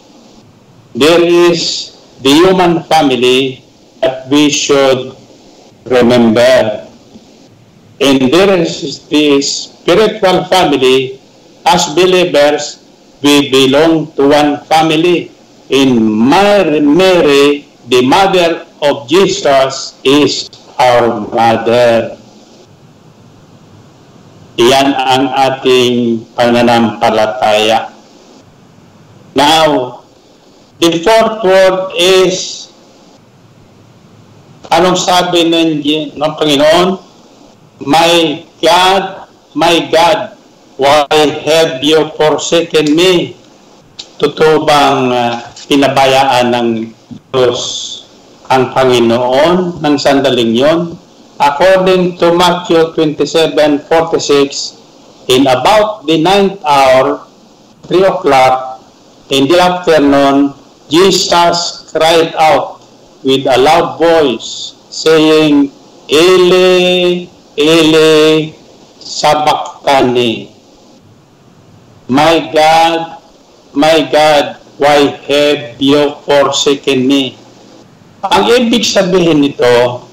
[0.96, 3.62] There is the human family
[4.00, 5.18] that we should
[5.84, 6.88] remember.
[8.00, 11.20] And there is the spiritual family.
[11.66, 12.88] As believers,
[13.22, 15.32] we belong to one family.
[15.70, 16.00] In
[16.30, 20.48] Mary, Mary, the mother of Jesus, is
[20.80, 22.20] our mother.
[24.56, 27.92] Iyan ang ating pananampalataya.
[29.36, 30.00] Now,
[30.80, 32.72] the fourth word is,
[34.72, 35.84] anong sabi ng,
[36.16, 37.04] ng Panginoon?
[37.84, 40.40] My God, my God,
[40.80, 41.12] why
[41.44, 43.36] have you forsaken me?
[44.16, 46.68] Totoo bang uh, pinabayaan ng
[47.36, 48.05] Diyos
[48.50, 50.98] ang Panginoon ng sandaling yon?
[51.36, 57.28] According to Matthew 27:46, in about the ninth hour,
[57.90, 58.80] 3 o'clock,
[59.30, 60.54] in the afternoon,
[60.90, 62.82] Jesus cried out
[63.26, 65.74] with a loud voice, saying,
[66.08, 67.26] Ele,
[67.58, 68.54] Ele,
[69.02, 70.54] sabachthani.
[72.08, 73.18] My God,
[73.74, 77.36] my God, why have you forsaken me?
[78.32, 80.06] Ang ibig sabihin nito,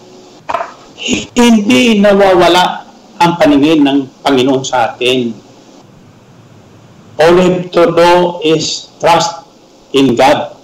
[1.33, 2.85] hindi nawawala
[3.23, 5.33] ang paningin ng Panginoon sa atin.
[7.23, 9.47] All we have to do is trust
[9.95, 10.59] in God.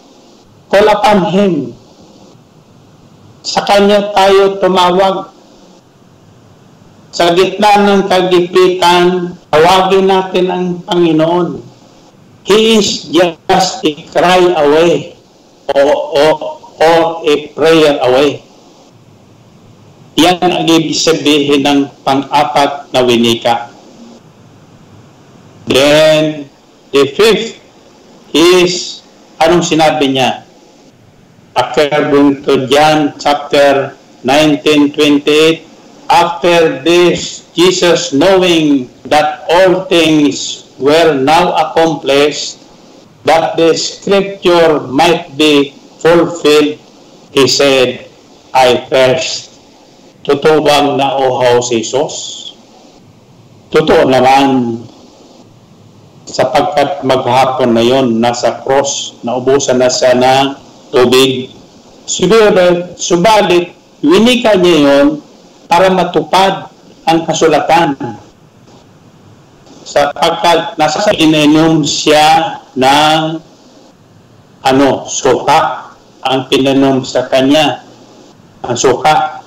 [0.68, 1.53] Call upon Him.
[3.46, 5.32] Sa Kanya tayo tumawag.
[7.14, 11.64] Sa gitna ng kagipitan, tawagin natin ang Panginoon.
[12.44, 15.18] He is just a cry away
[15.68, 15.80] o,
[16.16, 18.43] o, or a prayer away.
[20.18, 23.70] Yan ang ibig sabihin ng pang-apat na winika.
[25.70, 26.51] Then,
[26.91, 27.62] the fifth
[28.35, 29.07] is,
[29.39, 30.43] anong sinabi niya?
[31.55, 33.95] According to John chapter
[34.26, 35.62] 19:28,
[36.11, 42.59] after this, Jesus knowing that all things were now accomplished,
[43.22, 46.78] that the scripture might be fulfilled,
[47.34, 48.09] he said,
[48.55, 49.49] I thirst.
[50.24, 52.53] Totoo bang nauhaw si Jesus?
[53.72, 54.82] Totoo naman.
[56.28, 60.46] Sapagkat maghapon na yon nasa cross, naubusan na siya ng
[60.92, 61.49] tubig.
[62.05, 63.72] Siguro, subalit,
[64.05, 65.07] winika niya yon
[65.64, 66.68] para matupad
[67.09, 67.96] ang kasulatan.
[69.88, 73.40] Sapagkat nasa ininom siya ng
[74.61, 75.88] ano, suka
[76.31, 77.85] ang pinanom sa kanya.
[78.64, 79.39] Ang suka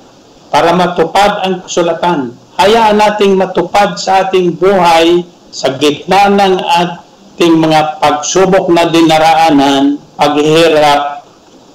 [0.51, 2.35] para matupad ang kasulatan.
[2.59, 11.23] Hayaan nating matupad sa ating buhay sa gitna ng ating mga pagsubok na dinaraanan, paghihirap,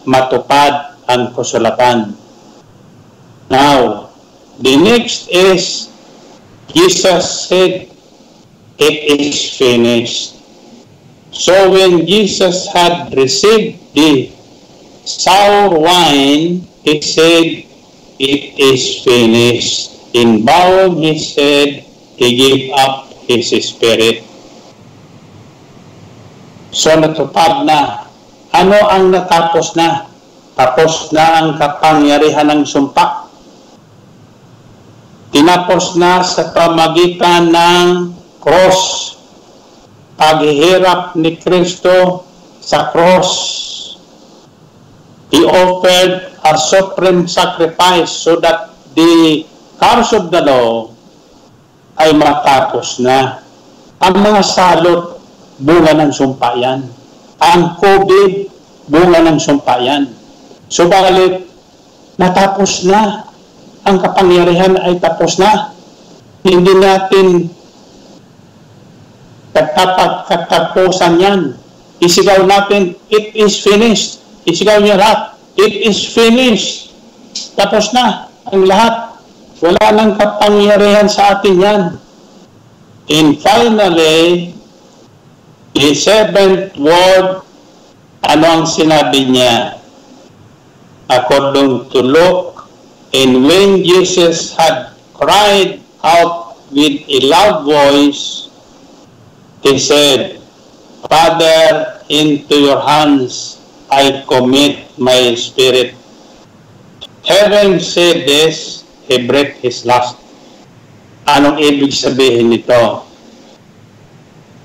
[0.04, 2.14] matupad ang kasulatan.
[3.48, 4.12] Now,
[4.61, 5.88] the next is,
[6.70, 7.88] Jesus said,
[8.76, 10.36] it is finished.
[11.32, 14.36] So when Jesus had received the
[15.07, 17.64] sour wine, he said,
[18.18, 19.94] it is finished.
[20.12, 21.86] In bowing his head,
[22.16, 24.24] he gave up his spirit.
[26.72, 28.09] So natupad na.
[28.52, 30.09] Ano ang natapos na?
[30.57, 33.28] Tapos na ang kapangyarihan ng sumpa.
[35.28, 37.88] Tinapos na sa pamagitan ng
[38.40, 39.12] cross.
[40.16, 42.24] Paghihirap ni Kristo
[42.64, 43.65] sa cross.
[45.30, 49.42] He offered a supreme sacrifice so that the
[49.76, 50.90] curse of the law
[51.98, 53.42] ay matapos na.
[53.98, 55.18] Ang mga salot,
[55.58, 56.84] bunga ng sumpa yan.
[57.40, 58.32] Ang COVID,
[58.86, 60.12] bunga ng sumpa yan.
[60.68, 61.48] Subalit,
[62.20, 63.26] natapos na.
[63.86, 65.72] Ang kapangyarihan ay tapos na.
[66.46, 67.50] Hindi natin
[69.56, 71.40] katapat katapusan yan.
[71.96, 74.25] Isigaw natin, it is finished.
[74.47, 76.94] Isigaw niya lahat, it is finished.
[77.59, 79.18] Tapos na ang lahat.
[79.59, 81.82] Wala nang kapangyarihan sa atin yan.
[83.09, 84.53] And finally,
[85.72, 87.40] the seventh word,
[88.22, 89.80] ano ang sinabi niya?
[91.09, 92.68] According to Luke,
[93.16, 98.53] and when Jesus had cried out with a loud voice,
[99.64, 100.36] he said,
[101.09, 103.55] Father, into your hands
[103.91, 105.95] I commit my spirit.
[107.26, 110.18] Having said this, he breathed his last.
[111.26, 113.03] Anong ibig sabihin nito?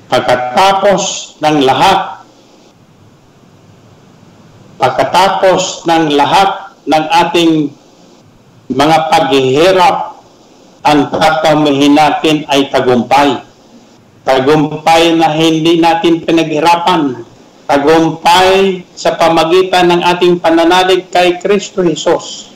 [0.10, 2.28] Pagkatapos ng lahat,
[4.78, 6.50] pagkatapos ng lahat
[6.86, 7.52] ng ating
[8.70, 9.98] mga paghihirap,
[10.82, 13.42] ang tatamihin natin ay tagumpay.
[14.26, 17.31] Tagumpay na hindi natin pinaghirapan.
[17.66, 22.52] Tagumpay sa pamagitan ng ating pananalig kay Kristo Jesus.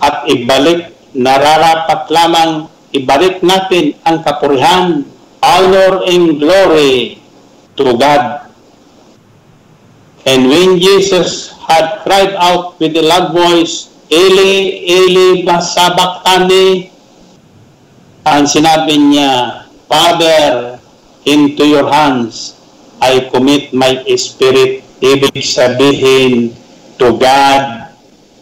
[0.00, 5.04] At ibalik, nararapat lamang ibalik natin ang kapurihan,
[5.40, 7.20] honor, and glory
[7.76, 8.48] to God.
[10.26, 16.90] And when Jesus had cried out with a loud voice, Eli, Eli, masabakani,
[18.26, 20.78] ang sinabi niya, Father,
[21.26, 22.55] into your hands
[23.02, 24.84] I commit my spirit.
[24.96, 26.56] Ibig sabihin,
[26.96, 27.92] to God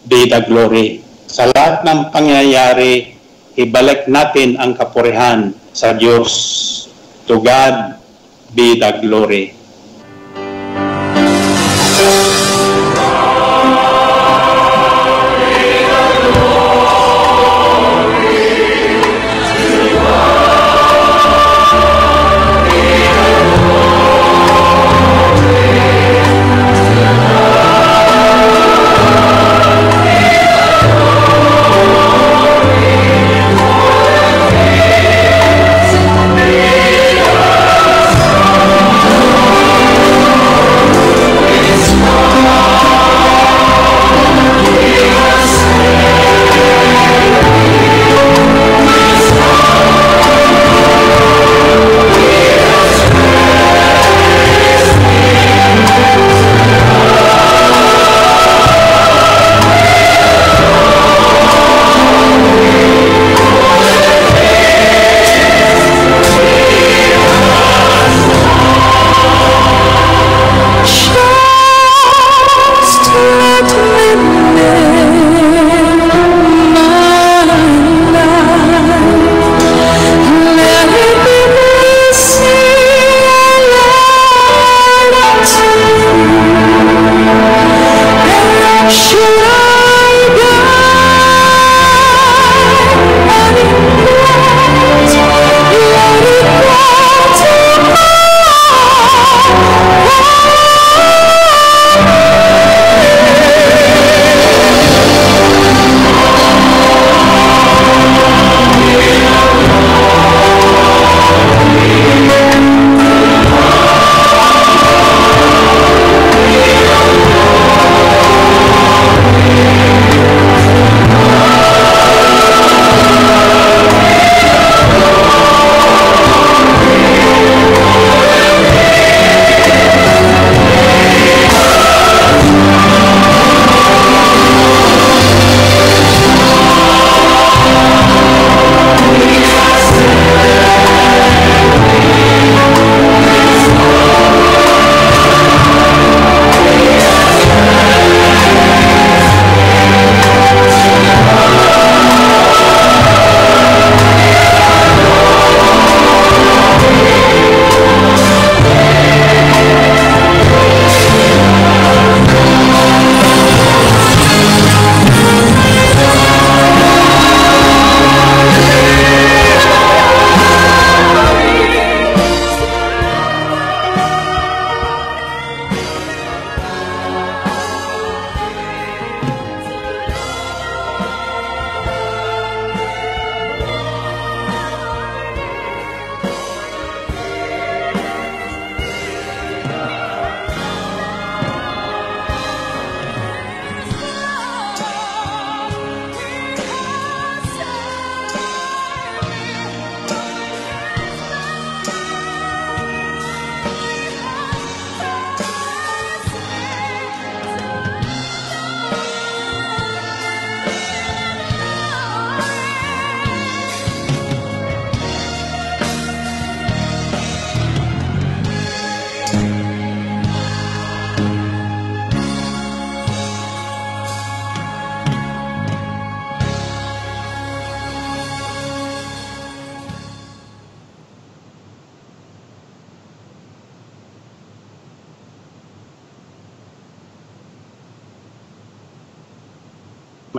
[0.07, 1.03] be the glory.
[1.27, 3.19] Sa lahat ng pangyayari,
[3.59, 6.31] ibalik natin ang kapurihan sa Diyos.
[7.27, 7.99] To God
[8.55, 9.51] be the glory.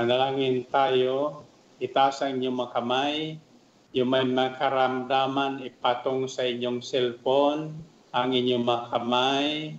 [0.07, 1.43] Manalangin tayo,
[1.83, 3.43] itaas ang inyong mga kamay,
[3.91, 7.75] yung may makaramdaman ipatong sa inyong cellphone,
[8.15, 9.75] ang inyong mga kamay,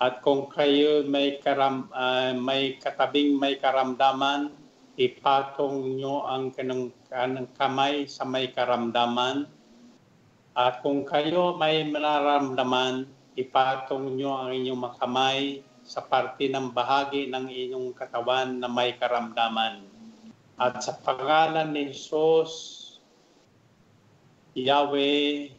[0.00, 4.56] at kung kayo may karam ah, may katabing may karamdaman,
[4.96, 9.52] ipatong nyo ang kanang, kanang kamay sa may karamdaman.
[10.56, 13.04] At kung kayo may nararamdaman,
[13.36, 15.60] ipatong nyo ang inyong mga kamay
[15.92, 19.84] sa parte ng bahagi ng inyong katawan na may karamdaman.
[20.56, 22.80] At sa pangalan ni Jesus,
[24.56, 25.52] Yahweh,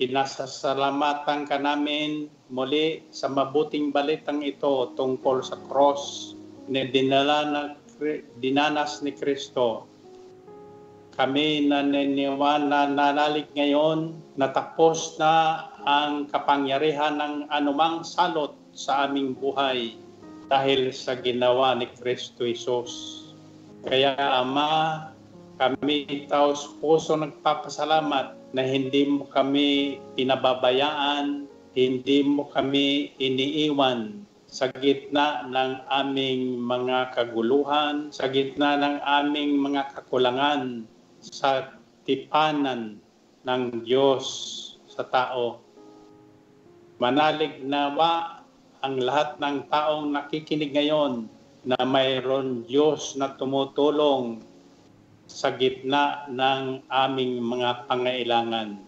[0.00, 6.32] Pinasasalamatan ka namin muli sa mabuting balitang ito tungkol sa cross
[6.72, 7.62] na dinala na,
[8.40, 9.84] dinanas ni Kristo.
[11.20, 19.36] Kami naniniwan na nanalig ngayon na tapos na ang kapangyarihan ng anumang salot sa aming
[19.36, 19.96] buhay
[20.50, 23.22] dahil sa ginawa ni Kristo Isos.
[23.86, 25.08] Kaya Ama,
[25.60, 31.46] kami taos puso nagpapasalamat na hindi mo kami pinababayaan,
[31.76, 39.94] hindi mo kami iniiwan sa gitna ng aming mga kaguluhan, sa gitna ng aming mga
[39.94, 40.82] kakulangan
[41.22, 42.98] sa tipanan
[43.46, 44.26] ng Diyos
[44.90, 45.62] sa tao.
[46.98, 48.39] Manalig nawa
[48.80, 51.28] ang lahat ng taong nakikinig ngayon
[51.68, 54.40] na mayroon Diyos na tumutulong
[55.28, 58.80] sa gitna ng aming mga pangailangan.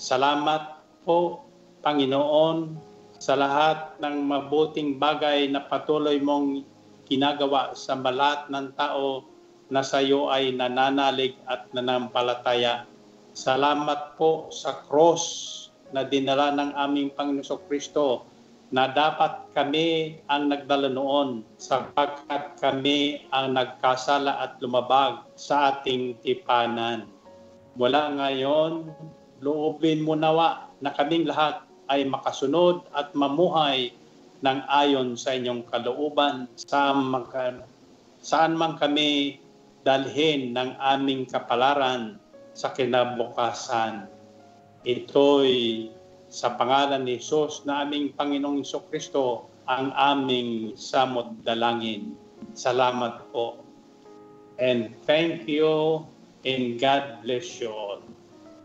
[0.00, 1.44] Salamat po,
[1.84, 2.74] Panginoon,
[3.20, 6.64] sa lahat ng mabuting bagay na patuloy mong
[7.06, 9.22] ginagawa sa balat ng tao
[9.68, 12.88] na sa iyo ay nananalig at nanampalataya.
[13.36, 15.50] Salamat po sa cross
[15.92, 18.31] na dinala ng aming Panginoon Kristo
[18.72, 27.04] na dapat kami ang nagdala noon sapagkat kami ang nagkasala at lumabag sa ating tipanan.
[27.76, 28.88] Mula ngayon,
[29.44, 31.60] loobin mo nawa na kaming lahat
[31.92, 33.92] ay makasunod at mamuhay
[34.40, 37.12] ng ayon sa inyong kalooban saan
[38.24, 39.36] saan man kami
[39.84, 42.16] dalhin ng aming kapalaran
[42.56, 44.08] sa kinabukasan.
[44.82, 45.90] Ito'y
[46.32, 52.16] sa pangalan ni Jesus na aming Panginoong Iso Kristo ang aming samot dalangin.
[52.56, 53.60] Salamat po.
[54.56, 56.02] And thank you
[56.48, 58.00] and God bless you all.